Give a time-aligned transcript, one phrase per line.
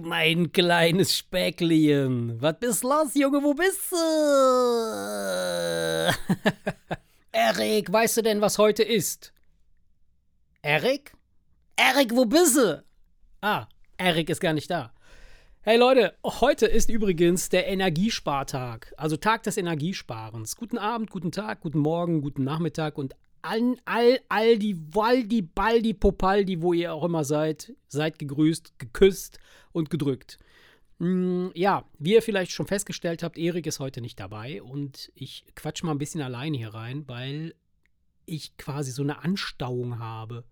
[0.00, 2.40] Mein kleines Späcklien.
[2.40, 3.42] Was bist los, Junge?
[3.42, 3.96] Wo bist du?
[7.32, 9.32] Erik, weißt du denn, was heute ist?
[10.62, 11.12] Erik?
[11.76, 12.84] Erik, wo bist du?
[13.40, 13.66] Ah,
[13.96, 14.92] Erik ist gar nicht da.
[15.62, 20.54] Hey Leute, heute ist übrigens der Energiespartag, also Tag des Energiesparens.
[20.56, 25.94] Guten Abend, guten Tag, guten Morgen, guten Nachmittag und all, all, all die Waldi, Baldi,
[25.94, 29.38] Popaldi, wo ihr auch immer seid, seid gegrüßt, geküsst
[29.72, 30.38] und gedrückt.
[30.98, 35.44] Mm, ja, wie ihr vielleicht schon festgestellt habt, Erik ist heute nicht dabei und ich
[35.54, 37.54] quatsch mal ein bisschen alleine hier rein, weil
[38.24, 40.44] ich quasi so eine Anstauung habe.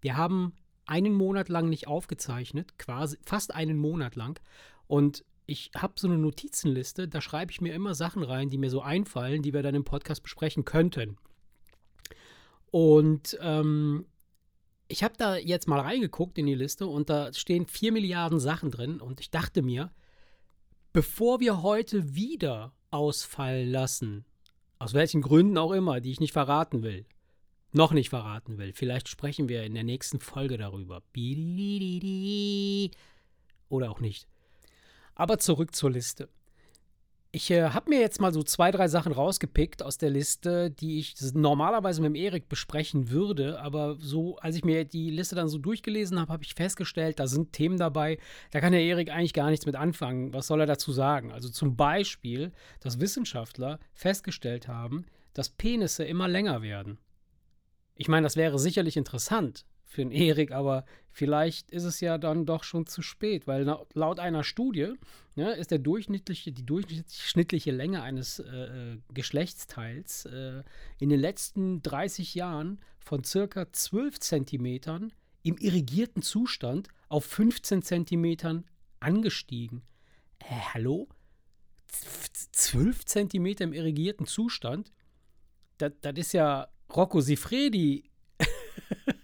[0.00, 0.54] Wir haben
[0.86, 4.40] einen Monat lang nicht aufgezeichnet, quasi fast einen Monat lang.
[4.86, 8.70] Und ich habe so eine Notizenliste, da schreibe ich mir immer Sachen rein, die mir
[8.70, 11.16] so einfallen, die wir dann im Podcast besprechen könnten.
[12.72, 14.06] Und ähm,
[14.88, 18.70] ich habe da jetzt mal reingeguckt in die Liste und da stehen 4 Milliarden Sachen
[18.70, 19.00] drin.
[19.00, 19.92] Und ich dachte mir,
[20.94, 24.24] bevor wir heute wieder ausfallen lassen,
[24.78, 27.04] aus welchen Gründen auch immer, die ich nicht verraten will,
[27.72, 28.72] noch nicht verraten will.
[28.72, 31.02] Vielleicht sprechen wir in der nächsten Folge darüber.
[33.68, 34.26] Oder auch nicht.
[35.14, 36.30] Aber zurück zur Liste.
[37.34, 40.98] Ich äh, habe mir jetzt mal so zwei, drei Sachen rausgepickt aus der Liste, die
[40.98, 43.58] ich normalerweise mit dem Erik besprechen würde.
[43.58, 47.26] Aber so, als ich mir die Liste dann so durchgelesen habe, habe ich festgestellt, da
[47.26, 48.18] sind Themen dabei,
[48.50, 50.34] da kann der Erik eigentlich gar nichts mit anfangen.
[50.34, 51.32] Was soll er dazu sagen?
[51.32, 56.98] Also zum Beispiel, dass Wissenschaftler festgestellt haben, dass Penisse immer länger werden.
[57.94, 62.46] Ich meine, das wäre sicherlich interessant für den Erik, aber vielleicht ist es ja dann
[62.46, 64.94] doch schon zu spät, weil laut einer Studie
[65.36, 70.62] ne, ist der durchschnittliche, die durchschnittliche Länge eines äh, äh, Geschlechtsteils äh,
[70.98, 75.12] in den letzten 30 Jahren von circa 12 Zentimetern
[75.42, 78.64] im irrigierten Zustand auf 15 Zentimetern
[79.00, 79.82] angestiegen.
[80.38, 81.08] Äh, hallo?
[81.88, 84.90] 12 Zentimeter im irrigierten Zustand?
[85.76, 88.04] Das, das ist ja Rocco Sifredi.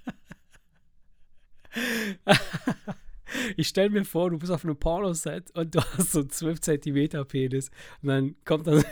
[3.58, 6.60] ich stelle mir vor, du bist auf einem Pornoset und du hast so einen 12
[6.60, 7.70] cm Penis.
[8.00, 8.84] Und dann kommt dann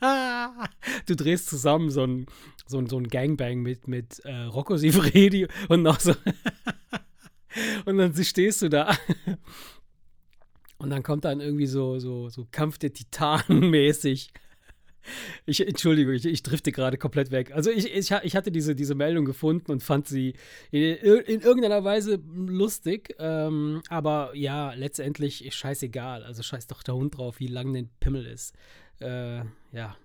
[1.06, 2.24] du drehst zusammen so ein,
[2.66, 6.14] so ein, so ein Gangbang mit, mit äh, Rocco Sifredi und noch so
[7.84, 8.96] und dann stehst du da.
[10.78, 14.32] Und dann kommt dann irgendwie so, so, so Kampf der Titanen mäßig
[15.46, 17.52] ich, Entschuldigung, ich, ich drifte gerade komplett weg.
[17.52, 20.34] Also ich, ich, ich hatte diese, diese Meldung gefunden und fand sie
[20.70, 23.14] in, in irgendeiner Weise lustig.
[23.18, 26.24] Ähm, aber ja, letztendlich scheißegal.
[26.24, 28.54] Also scheiß doch der Hund drauf, wie lang der Pimmel ist.
[29.00, 29.96] Äh, ja.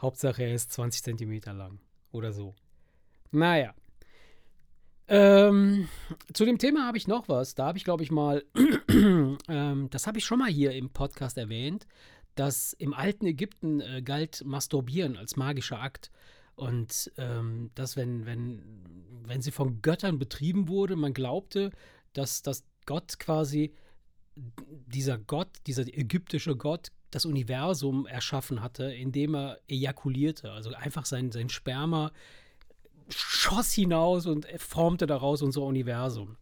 [0.00, 1.78] Hauptsache er ist 20 Zentimeter lang.
[2.12, 2.54] Oder so.
[3.30, 3.74] Naja.
[5.08, 5.88] Ähm,
[6.32, 7.54] zu dem Thema habe ich noch was.
[7.54, 8.44] Da habe ich, glaube ich, mal,
[9.48, 11.86] ähm, das habe ich schon mal hier im Podcast erwähnt
[12.36, 16.12] dass im alten Ägypten äh, galt Masturbieren als magischer Akt.
[16.54, 18.62] Und ähm, dass, wenn, wenn,
[19.24, 21.70] wenn sie von Göttern betrieben wurde, man glaubte,
[22.12, 23.74] dass, dass Gott quasi,
[24.36, 30.52] dieser Gott, dieser ägyptische Gott, das Universum erschaffen hatte, indem er ejakulierte.
[30.52, 32.12] Also einfach sein, sein Sperma
[33.08, 36.36] schoss hinaus und formte daraus unser Universum.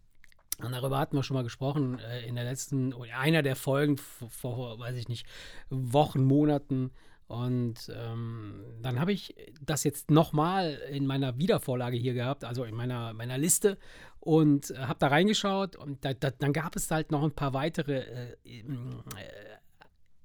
[0.62, 4.78] Und darüber hatten wir schon mal gesprochen äh, in der letzten, einer der Folgen vor,
[4.78, 5.26] weiß ich nicht,
[5.70, 6.92] Wochen, Monaten.
[7.26, 12.74] Und ähm, dann habe ich das jetzt nochmal in meiner Wiedervorlage hier gehabt, also in
[12.74, 13.78] meiner, meiner Liste,
[14.20, 15.74] und äh, habe da reingeschaut.
[15.76, 18.62] Und da, da, dann gab es halt noch ein paar weitere äh, äh,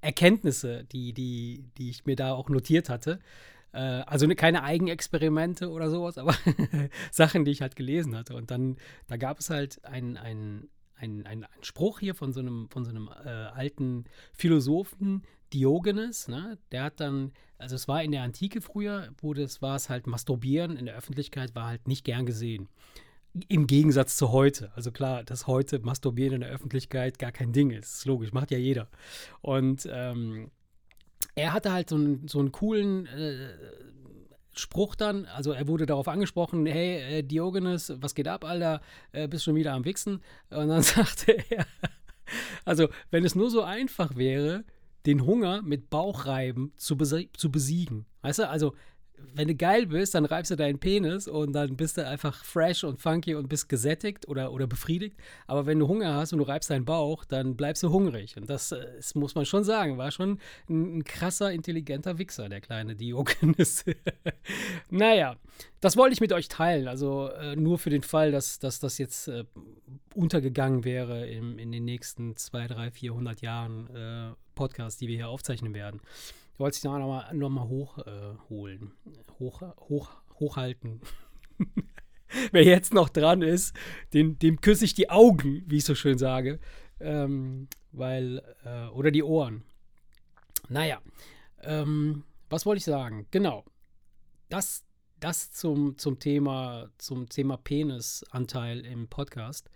[0.02, 3.20] Erkenntnisse, die, die, die ich mir da auch notiert hatte.
[3.72, 6.36] Äh, also ne, keine Eigenexperimente oder sowas, aber
[7.12, 8.36] Sachen, die ich halt gelesen hatte.
[8.36, 12.70] Und dann, da gab es halt einen ein, ein, ein Spruch hier von so einem,
[12.70, 15.24] von so einem äh, alten Philosophen,
[15.54, 16.58] Diogenes, ne?
[16.72, 20.08] der hat dann, also es war in der Antike früher, wo das war es halt
[20.08, 22.70] Masturbieren in der Öffentlichkeit war halt nicht gern gesehen.
[23.48, 24.72] Im Gegensatz zu heute.
[24.76, 27.86] Also klar, dass heute Masturbieren in der Öffentlichkeit gar kein Ding ist.
[27.86, 28.90] Das ist logisch, macht ja jeder.
[29.42, 30.52] Und ähm,
[31.40, 33.50] er hatte halt so einen, so einen coolen äh,
[34.54, 38.82] Spruch dann, also er wurde darauf angesprochen, hey äh, Diogenes, was geht ab, Alter,
[39.12, 40.22] äh, bist schon wieder am Wichsen?
[40.50, 41.66] Und dann sagte er,
[42.66, 44.64] also wenn es nur so einfach wäre,
[45.06, 48.06] den Hunger mit Bauchreiben zu, zu besiegen.
[48.22, 48.76] Weißt du, also
[49.34, 52.84] wenn du geil bist, dann reibst du deinen Penis und dann bist du einfach fresh
[52.84, 55.18] und funky und bist gesättigt oder, oder befriedigt.
[55.48, 58.36] Aber wenn du Hunger hast und du reibst deinen Bauch, dann bleibst du hungrig.
[58.38, 60.40] Und das, äh, das muss man schon sagen, war schon
[60.70, 63.86] ein, ein krasser, intelligenter Wichser, der kleine Diogenes.
[64.90, 65.36] naja,
[65.80, 66.88] das wollte ich mit euch teilen.
[66.88, 69.46] Also äh, nur für den Fall, dass, dass das jetzt äh,
[70.16, 75.30] untergegangen wäre im, in den nächsten 200, 300, 400 Jahren äh, Podcast, die wir hier
[75.30, 76.02] aufzeichnen werden
[76.60, 78.92] wollte ich da nochmal noch mal hochholen.
[79.06, 81.02] Äh, hoch, hoch, hochhalten.
[82.52, 83.76] Wer jetzt noch dran ist,
[84.14, 86.60] dem, dem küsse ich die Augen, wie ich so schön sage.
[87.00, 89.64] Ähm, weil, äh, oder die Ohren.
[90.68, 91.02] Naja,
[91.62, 93.26] ähm, was wollte ich sagen?
[93.32, 93.66] Genau.
[94.50, 94.84] Das,
[95.20, 99.70] das zum, zum Thema, zum Thema Penisanteil im Podcast.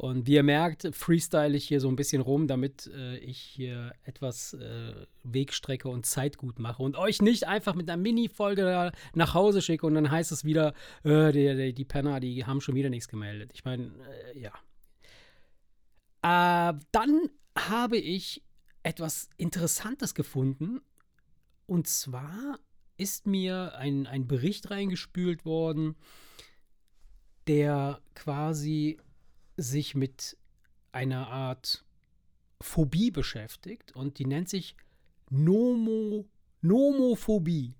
[0.00, 3.92] Und wie ihr merkt, freestyle ich hier so ein bisschen rum, damit äh, ich hier
[4.02, 4.94] etwas äh,
[5.24, 9.86] Wegstrecke und Zeit gut mache und euch nicht einfach mit einer Mini-Folge nach Hause schicke
[9.86, 10.72] und dann heißt es wieder,
[11.04, 13.50] äh, die, die, die, Penner, die haben schon wieder nichts gemeldet.
[13.52, 13.92] Ich meine,
[14.32, 14.52] äh, ja.
[16.22, 18.42] Äh, dann habe ich
[18.82, 20.80] etwas Interessantes gefunden
[21.66, 22.58] und zwar
[22.96, 25.94] ist mir ein, ein Bericht reingespült worden,
[27.46, 28.98] der quasi
[29.62, 30.36] sich mit
[30.92, 31.84] einer Art
[32.60, 34.76] Phobie beschäftigt und die nennt sich
[35.30, 36.26] Nomo,
[36.60, 37.74] Nomophobie.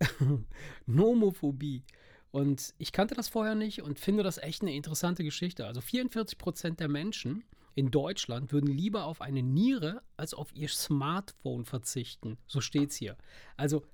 [0.86, 1.84] Nomophobie.
[2.30, 5.66] Und ich kannte das vorher nicht und finde das echt eine interessante Geschichte.
[5.66, 7.44] Also 44 Prozent der Menschen
[7.74, 12.38] in Deutschland würden lieber auf eine Niere als auf ihr Smartphone verzichten.
[12.46, 13.16] So steht es hier.
[13.56, 13.84] Also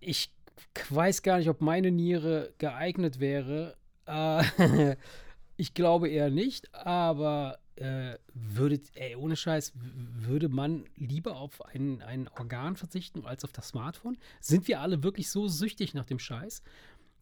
[0.00, 0.32] ich
[0.88, 3.76] weiß gar nicht, ob meine Niere geeignet wäre,
[5.56, 12.02] ich glaube eher nicht, aber äh, würde, ey, ohne Scheiß, würde man lieber auf ein,
[12.02, 14.18] ein Organ verzichten als auf das Smartphone?
[14.40, 16.62] Sind wir alle wirklich so süchtig nach dem Scheiß?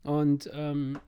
[0.03, 0.99] Und ähm,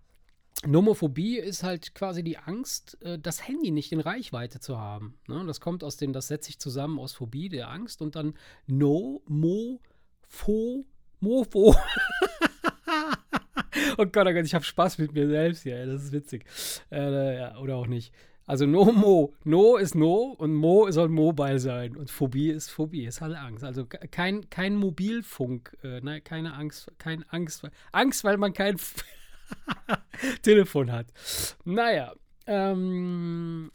[0.66, 5.18] Nomophobie ist halt quasi die Angst, äh, das Handy nicht in Reichweite zu haben.
[5.26, 5.44] Ne?
[5.46, 8.34] Das kommt aus dem, das setzt sich zusammen aus Phobie, der Angst und dann
[8.66, 9.80] No, Mo,
[10.28, 10.84] Pho,
[11.20, 11.74] Mofo.
[14.00, 16.44] Oh Gott, oh Gott, ich habe Spaß mit mir selbst hier, das ist witzig.
[16.90, 18.12] Äh, ja, oder auch nicht.
[18.46, 19.34] Also No Mo.
[19.44, 21.96] No ist No und Mo soll Mobile sein.
[21.96, 23.62] Und Phobie ist Phobie, ist halt Angst.
[23.62, 27.62] Also kein, kein Mobilfunk, äh, nein, keine Angst, kein Angst.
[27.92, 28.76] Angst, weil man kein
[30.42, 31.06] Telefon hat.
[31.64, 32.14] Naja,
[32.46, 33.70] ähm,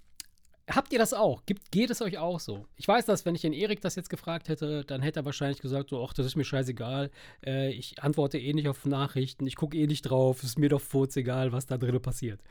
[0.69, 1.45] Habt ihr das auch?
[1.45, 2.65] Gibt, geht es euch auch so?
[2.75, 5.62] Ich weiß, dass wenn ich den Erik das jetzt gefragt hätte, dann hätte er wahrscheinlich
[5.62, 7.12] gesagt, so, ach, das ist mir scheißegal.
[7.45, 10.69] Äh, ich antworte eh nicht auf Nachrichten, ich gucke eh nicht drauf, es ist mir
[10.69, 12.41] doch furz egal, was da drin passiert.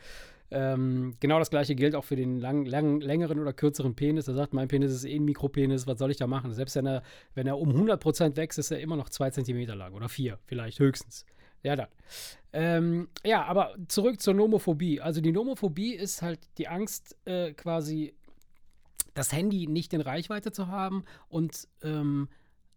[0.52, 4.28] Ähm, genau das gleiche gilt auch für den lang, lang, längeren oder kürzeren Penis.
[4.28, 6.52] Er sagt, mein Penis ist eh ein Mikropenis, was soll ich da machen?
[6.52, 7.02] Selbst wenn er,
[7.34, 10.78] wenn er um 100% wächst, ist er immer noch zwei Zentimeter lang oder vier, vielleicht
[10.78, 11.26] höchstens.
[11.64, 11.88] Ja, dann.
[12.52, 15.00] Ähm, ja, aber zurück zur Nomophobie.
[15.00, 18.14] Also die Nomophobie ist halt die Angst, äh, quasi
[19.14, 22.28] das Handy nicht in Reichweite zu haben und ähm,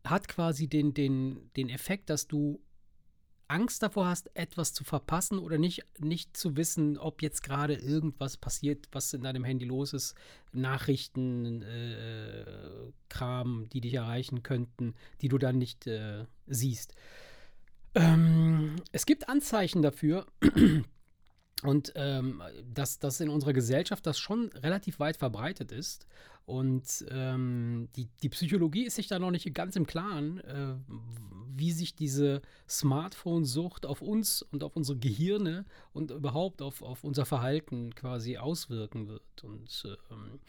[0.03, 2.61] hat quasi den, den, den Effekt, dass du
[3.49, 8.37] Angst davor hast, etwas zu verpassen oder nicht, nicht zu wissen, ob jetzt gerade irgendwas
[8.37, 10.15] passiert, was in deinem Handy los ist.
[10.51, 12.45] Nachrichten, äh,
[13.09, 16.93] Kram, die dich erreichen könnten, die du dann nicht äh, siehst.
[17.97, 20.25] Ähm, es gibt Anzeichen dafür.
[21.63, 26.05] Und ähm, dass, dass in unserer Gesellschaft das schon relativ weit verbreitet ist.
[26.45, 30.75] Und ähm, die, die Psychologie ist sich da noch nicht ganz im Klaren, äh,
[31.55, 37.25] wie sich diese Smartphone-Sucht auf uns und auf unsere Gehirne und überhaupt auf, auf unser
[37.25, 39.43] Verhalten quasi auswirken wird.
[39.43, 40.39] Und ähm,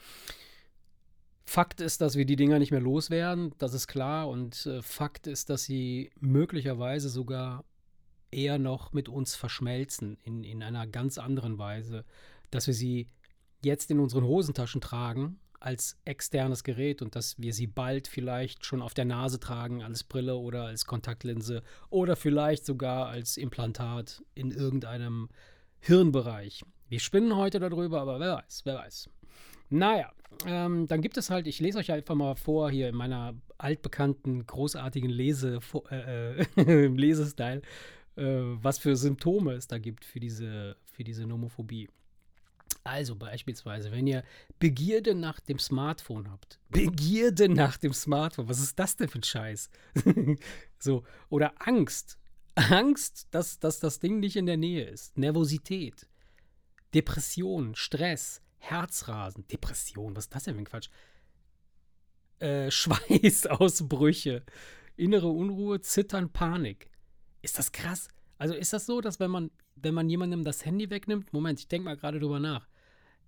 [1.49, 4.29] Fakt ist, dass wir die Dinger nicht mehr loswerden, das ist klar.
[4.29, 7.65] Und äh, Fakt ist, dass sie möglicherweise sogar
[8.29, 12.05] eher noch mit uns verschmelzen in, in einer ganz anderen Weise,
[12.51, 13.09] dass wir sie
[13.63, 18.83] jetzt in unseren Hosentaschen tragen als externes Gerät und dass wir sie bald vielleicht schon
[18.83, 24.51] auf der Nase tragen als Brille oder als Kontaktlinse oder vielleicht sogar als Implantat in
[24.51, 25.29] irgendeinem
[25.79, 26.61] Hirnbereich.
[26.89, 29.09] Wir spinnen heute darüber, aber wer weiß, wer weiß.
[29.69, 30.11] Naja,
[30.45, 34.45] ähm, dann gibt es halt, ich lese euch einfach mal vor, hier in meiner altbekannten,
[34.45, 35.59] großartigen Lese,
[35.91, 37.61] äh, äh Lesestyle,
[38.15, 41.89] äh, was für Symptome es da gibt für diese, für diese Nomophobie.
[42.83, 44.23] Also beispielsweise, wenn ihr
[44.57, 46.59] Begierde nach dem Smartphone habt.
[46.69, 48.47] Begierde nach dem Smartphone.
[48.47, 49.69] Was ist das denn für ein Scheiß?
[50.79, 51.03] so.
[51.29, 52.17] Oder Angst.
[52.55, 55.17] Angst, dass, dass das Ding nicht in der Nähe ist.
[55.17, 56.07] Nervosität.
[56.93, 60.89] Depression, Stress, Herzrasen, Depression, was ist das denn für ein Quatsch?
[62.39, 64.43] Äh, Schweißausbrüche,
[64.95, 66.89] innere Unruhe, Zittern, Panik.
[67.41, 68.09] Ist das krass?
[68.37, 71.67] Also ist das so, dass wenn man, wenn man jemandem das Handy wegnimmt, Moment, ich
[71.67, 72.67] denke mal gerade drüber nach.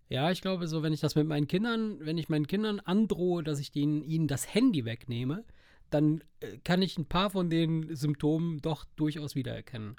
[0.09, 3.43] Ja, ich glaube so, wenn ich das mit meinen Kindern, wenn ich meinen Kindern androhe,
[3.43, 5.45] dass ich denen, ihnen das Handy wegnehme,
[5.89, 9.95] dann äh, kann ich ein paar von den Symptomen doch durchaus wiedererkennen.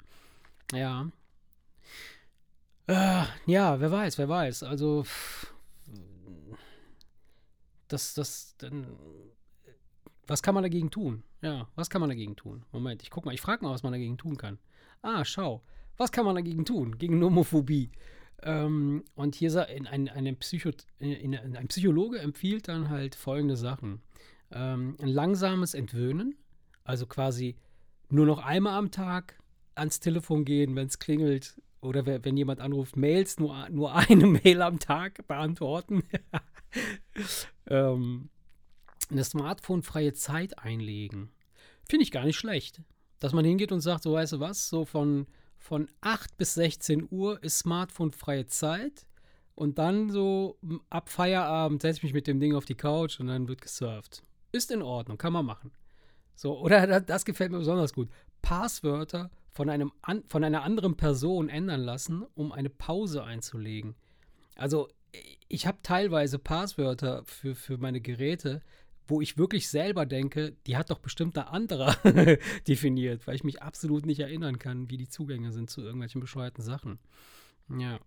[0.71, 1.11] Ja.
[3.45, 4.63] Ja, wer weiß, wer weiß.
[4.63, 5.05] Also,
[7.87, 8.87] das, das, dann,
[10.27, 11.23] was kann man dagegen tun?
[11.41, 12.63] Ja, was kann man dagegen tun?
[12.71, 14.59] Moment, ich guck mal, ich frage mal, was man dagegen tun kann.
[15.01, 15.61] Ah, schau,
[15.97, 16.97] was kann man dagegen tun?
[16.97, 17.91] Gegen Nomophobie.
[18.41, 23.57] Ähm, und hier in ein, eine Psycho, in, in, ein Psychologe empfiehlt dann halt folgende
[23.57, 24.01] Sachen.
[24.51, 26.35] Ähm, ein langsames Entwöhnen,
[26.83, 27.57] also quasi
[28.09, 29.37] nur noch einmal am Tag
[29.75, 34.61] ans Telefon gehen, wenn es klingelt, oder wenn jemand anruft, Mails nur, nur eine Mail
[34.61, 36.03] am Tag beantworten.
[37.67, 38.29] ähm,
[39.09, 41.29] eine Smartphone-freie Zeit einlegen.
[41.87, 42.81] Finde ich gar nicht schlecht.
[43.19, 47.07] Dass man hingeht und sagt, so weißt du was, so von, von 8 bis 16
[47.11, 49.05] Uhr ist Smartphone-freie Zeit.
[49.55, 50.57] Und dann so
[50.89, 54.23] ab Feierabend setze ich mich mit dem Ding auf die Couch und dann wird gesurft.
[54.51, 55.71] Ist in Ordnung, kann man machen.
[56.35, 58.09] So, oder das gefällt mir besonders gut.
[58.41, 63.95] Passwörter von, einem an, von einer anderen Person ändern lassen, um eine Pause einzulegen.
[64.55, 64.89] Also
[65.47, 68.61] ich habe teilweise Passwörter für, für meine Geräte,
[69.07, 71.95] wo ich wirklich selber denke, die hat doch bestimmt ein anderer
[72.67, 76.63] definiert, weil ich mich absolut nicht erinnern kann, wie die Zugänge sind zu irgendwelchen bescheuerten
[76.63, 76.99] Sachen.
[77.69, 77.99] Ja.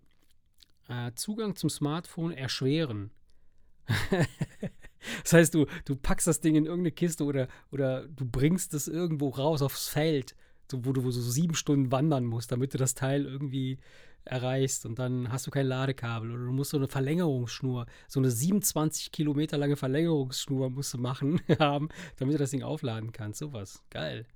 [0.88, 3.10] Äh, Zugang zum Smartphone erschweren.
[5.22, 8.88] das heißt, du, du packst das Ding in irgendeine Kiste oder, oder du bringst es
[8.88, 10.34] irgendwo raus aufs Feld,
[10.70, 13.78] so, wo du so sieben Stunden wandern musst, damit du das Teil irgendwie
[14.24, 18.30] erreichst und dann hast du kein Ladekabel oder du musst so eine Verlängerungsschnur, so eine
[18.30, 23.38] 27 Kilometer lange Verlängerungsschnur musst du machen haben, damit du das Ding aufladen kannst.
[23.38, 23.82] Sowas.
[23.90, 24.26] Geil.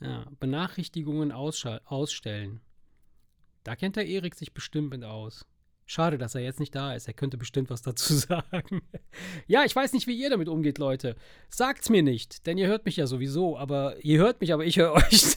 [0.00, 2.60] Ja, Benachrichtigungen ausstellen.
[3.64, 5.46] Da kennt der Erik sich bestimmt mit aus.
[5.88, 7.06] Schade, dass er jetzt nicht da ist.
[7.06, 8.82] Er könnte bestimmt was dazu sagen.
[9.46, 11.14] ja, ich weiß nicht, wie ihr damit umgeht, Leute.
[11.48, 14.78] Sagt's mir nicht, denn ihr hört mich ja sowieso, aber ihr hört mich, aber ich
[14.78, 15.36] höre euch.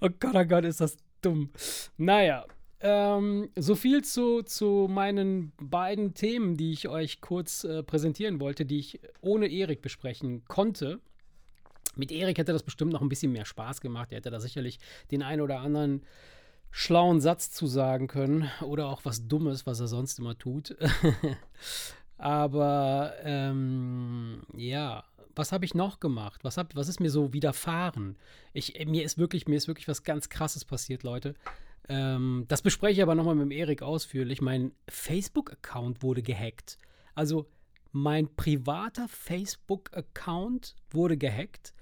[0.00, 1.50] oh Gott, oh Gott, ist das dumm.
[1.98, 2.46] Naja,
[2.80, 8.64] ähm, so viel zu, zu meinen beiden Themen, die ich euch kurz äh, präsentieren wollte,
[8.64, 11.00] die ich ohne Erik besprechen konnte.
[11.96, 14.12] Mit Erik hätte das bestimmt noch ein bisschen mehr Spaß gemacht.
[14.12, 14.78] Er hätte da sicherlich
[15.10, 16.02] den einen oder anderen
[16.70, 20.76] schlauen Satz zu sagen können oder auch was Dummes, was er sonst immer tut.
[22.18, 26.42] Aber ähm, ja, was habe ich noch gemacht?
[26.42, 28.16] Was, hab, was ist mir so widerfahren?
[28.52, 31.34] Ich, mir, ist wirklich, mir ist wirklich was ganz Krasses passiert, Leute.
[31.88, 34.40] Ähm, das bespreche ich aber nochmal mit Erik ausführlich.
[34.40, 36.76] Mein Facebook-Account wurde gehackt.
[37.14, 37.48] Also
[37.92, 41.72] mein privater Facebook-Account wurde gehackt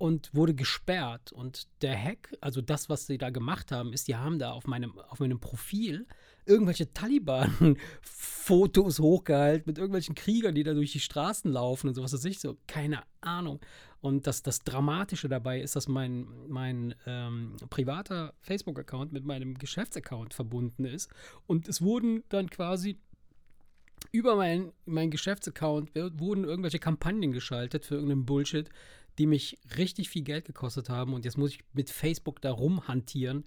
[0.00, 1.30] und wurde gesperrt.
[1.30, 4.66] Und der Hack, also das, was sie da gemacht haben, ist, die haben da auf
[4.66, 6.06] meinem, auf meinem Profil
[6.46, 12.12] irgendwelche Taliban-Fotos hochgehalten mit irgendwelchen Kriegern, die da durch die Straßen laufen und sowas.
[12.12, 13.60] Das ist so, keine Ahnung.
[14.00, 20.32] Und das, das Dramatische dabei ist, dass mein, mein ähm, privater Facebook-Account mit meinem Geschäftsaccount
[20.32, 21.10] verbunden ist.
[21.46, 22.96] Und es wurden dann quasi
[24.12, 28.70] über meinen mein Geschäftsaccount wurden irgendwelche Kampagnen geschaltet für irgendeinen Bullshit,
[29.18, 31.14] die mich richtig viel Geld gekostet haben.
[31.14, 33.44] Und jetzt muss ich mit Facebook da rumhantieren,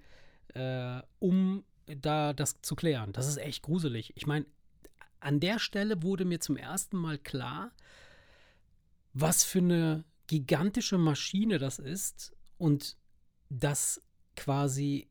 [0.54, 3.12] äh, um da das zu klären.
[3.14, 4.14] Das ist echt gruselig.
[4.16, 4.46] Ich meine,
[5.20, 7.72] an der Stelle wurde mir zum ersten Mal klar,
[9.14, 12.98] was für eine gigantische Maschine das ist und
[13.50, 14.02] dass
[14.36, 15.10] quasi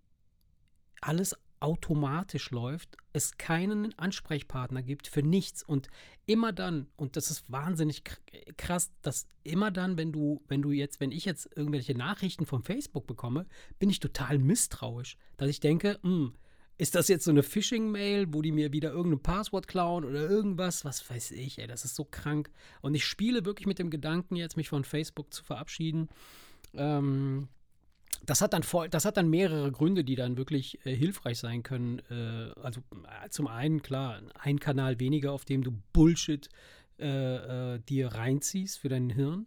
[1.01, 5.89] alles automatisch läuft, es keinen Ansprechpartner gibt für nichts und
[6.27, 8.03] immer dann, und das ist wahnsinnig
[8.57, 12.63] krass, dass immer dann, wenn du, wenn du jetzt, wenn ich jetzt irgendwelche Nachrichten von
[12.63, 13.47] Facebook bekomme,
[13.79, 16.35] bin ich total misstrauisch, dass ich denke, mh, hm,
[16.79, 20.85] ist das jetzt so eine Phishing-Mail, wo die mir wieder irgendein Passwort klauen oder irgendwas?
[20.85, 22.51] Was weiß ich, ey, das ist so krank.
[22.81, 26.09] Und ich spiele wirklich mit dem Gedanken, jetzt mich von Facebook zu verabschieden.
[26.75, 27.49] Ähm,
[28.25, 31.63] das hat dann voll, das hat dann mehrere Gründe, die dann wirklich äh, hilfreich sein
[31.63, 32.01] können.
[32.11, 36.49] Äh, also äh, zum einen klar, ein Kanal weniger, auf dem du Bullshit
[36.99, 39.47] äh, äh, dir reinziehst für dein Hirn.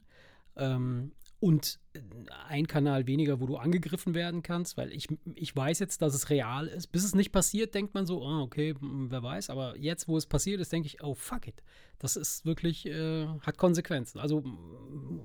[0.58, 1.12] Ähm,
[1.46, 2.00] und äh,
[2.50, 6.32] ein Kanal weniger, wo du angegriffen werden kannst, weil ich, ich weiß jetzt, dass es
[6.32, 6.88] real ist.
[6.88, 9.52] Bis es nicht passiert, denkt man so, oh, okay, wer weiß.
[9.52, 11.62] Aber jetzt, wo es passiert ist, denke ich, oh, fuck it.
[12.00, 14.18] Das ist wirklich, äh, hat Konsequenzen.
[14.18, 14.44] Also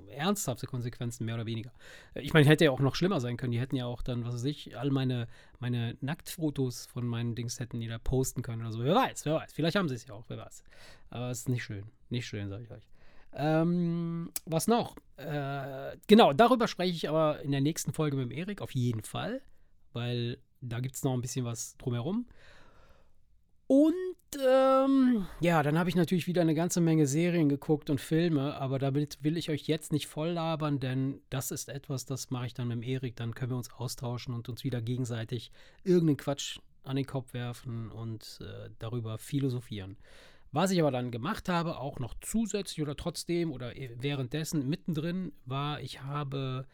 [0.09, 1.71] ernsthafte Konsequenzen, mehr oder weniger.
[2.13, 3.51] Ich meine, hätte ja auch noch schlimmer sein können.
[3.51, 7.59] Die hätten ja auch dann, was weiß ich, all meine, meine Nacktfotos von meinen Dings
[7.59, 8.83] hätten die da posten können oder so.
[8.83, 9.53] Wer weiß, wer weiß.
[9.53, 10.63] Vielleicht haben sie es ja auch, wer weiß.
[11.09, 11.85] Aber es ist nicht schön.
[12.11, 12.90] Nicht schön, sage ich euch.
[13.33, 14.95] Ähm, was noch?
[15.17, 19.41] Äh, genau, darüber spreche ich aber in der nächsten Folge mit Erik auf jeden Fall,
[19.93, 22.27] weil da gibt es noch ein bisschen was drumherum.
[23.67, 23.95] Und
[24.45, 28.79] ähm, ja, dann habe ich natürlich wieder eine ganze Menge Serien geguckt und Filme, aber
[28.79, 32.53] damit will ich euch jetzt nicht voll labern, denn das ist etwas, das mache ich
[32.53, 33.15] dann mit Erik.
[33.15, 35.53] Dann können wir uns austauschen und uns wieder gegenseitig
[35.85, 39.95] irgendeinen Quatsch an den Kopf werfen und äh, darüber philosophieren.
[40.51, 45.79] Was ich aber dann gemacht habe, auch noch zusätzlich oder trotzdem oder währenddessen mittendrin, war,
[45.81, 46.67] ich habe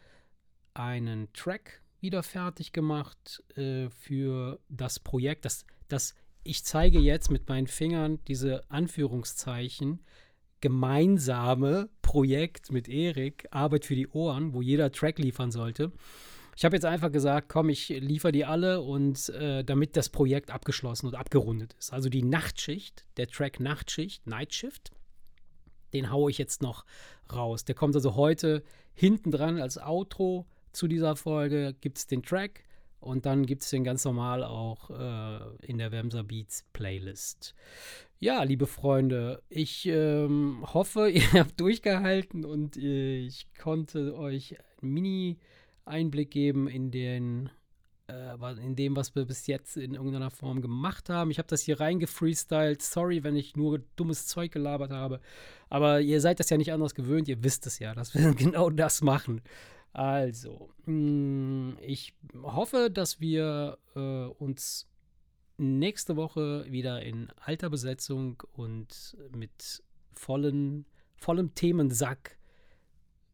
[0.74, 5.46] einen Track wieder fertig gemacht äh, für das Projekt.
[5.46, 10.00] Das, das, ich zeige jetzt mit meinen Fingern diese Anführungszeichen
[10.60, 15.91] gemeinsame Projekt mit Erik, Arbeit für die Ohren, wo jeder Track liefern sollte.
[16.58, 20.50] Ich habe jetzt einfach gesagt, komm, ich liefere die alle und äh, damit das Projekt
[20.50, 21.94] abgeschlossen und abgerundet ist.
[21.94, 24.92] Also die Nachtschicht, der Track Nachtschicht, Night Shift,
[25.94, 26.84] den haue ich jetzt noch
[27.32, 27.64] raus.
[27.64, 28.64] Der kommt also heute
[28.96, 31.76] hinten dran als Outro zu dieser Folge.
[31.80, 32.64] Gibt es den Track
[33.02, 37.54] und dann gibt es den ganz normal auch äh, in der Wemser Beats Playlist.
[38.18, 45.38] Ja, liebe Freunde, ich ähm, hoffe, ihr habt durchgehalten und ich konnte euch ein Mini-
[45.88, 47.50] Einblick geben in den
[48.08, 51.32] äh, in dem, was wir bis jetzt in irgendeiner Form gemacht haben.
[51.32, 52.82] Ich habe das hier reingefreestylt.
[52.82, 55.20] Sorry, wenn ich nur dummes Zeug gelabert habe.
[55.70, 57.27] Aber ihr seid das ja nicht anders gewöhnt.
[57.27, 59.41] Ihr wisst es ja, dass wir genau das machen.
[59.94, 62.13] Also, mh, mm, ich
[62.44, 64.88] hoffe, dass wir äh, uns
[65.58, 72.38] nächste Woche wieder in alter Besetzung und mit vollen, vollem Themensack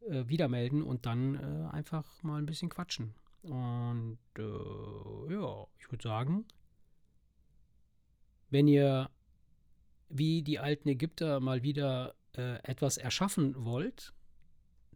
[0.08, 3.14] äh, wieder melden und dann äh, einfach mal ein bisschen quatschen.
[3.42, 6.46] Und äh, ja, ich würde sagen,
[8.50, 9.10] wenn ihr
[10.08, 14.12] wie die alten Ägypter mal wieder äh, etwas erschaffen wollt,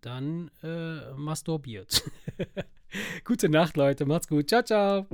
[0.00, 2.02] dann äh, masturbiert.
[3.24, 4.06] Gute Nacht, Leute.
[4.06, 4.48] Macht's gut.
[4.48, 5.06] Ciao, ciao.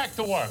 [0.00, 0.50] Back to work.